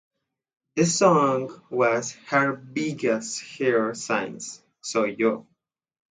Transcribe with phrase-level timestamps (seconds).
[0.77, 5.45] The song was her biggest hit since "Soy Yo".